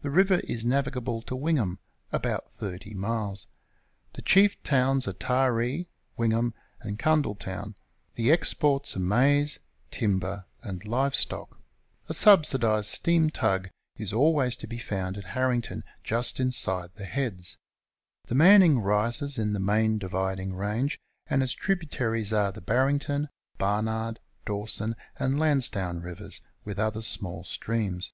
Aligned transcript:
The 0.00 0.10
river 0.10 0.38
is 0.44 0.64
navigable 0.64 1.20
to 1.22 1.36
AViugham, 1.36 1.78
about 2.12 2.44
30 2.58 2.94
miles. 2.94 3.48
The 4.14 4.22
chief 4.22 4.58
towns 4.62 5.06
are 5.08 5.12
Taree, 5.12 5.88
AVinghara, 6.16 6.52
and 6.80 6.96
Cundletown. 6.98 7.74
The 8.14 8.30
exports 8.30 8.96
are 8.96 9.00
maize, 9.00 9.58
timber, 9.90 10.46
and 10.62 10.86
live 10.86 11.14
stock. 11.16 11.58
A 12.08 12.14
subsidised 12.14 12.86
steam 12.88 13.28
tug 13.30 13.68
is 13.96 14.12
always 14.12 14.54
to 14.58 14.66
be 14.68 14.78
found 14.78 15.18
at 15.18 15.24
Harrington, 15.34 15.82
just 16.04 16.38
inside 16.40 16.94
the 16.94 17.04
heads. 17.04 17.58
The 18.28 18.36
Manning 18.36 18.78
rises 18.78 19.36
in 19.36 19.52
the 19.52 19.60
Main 19.60 19.98
Dividing 19.98 20.54
Range, 20.54 20.96
and 21.26 21.42
its 21.42 21.52
tributaries 21.52 22.32
are 22.32 22.52
the 22.52 22.62
Barrington, 22.62 23.28
Barnard, 23.58 24.20
Dawson, 24.46 24.94
and 25.18 25.38
Lansdown 25.40 26.00
Rivers, 26.00 26.40
with 26.64 26.78
other 26.78 27.02
small 27.02 27.42
streams. 27.44 28.12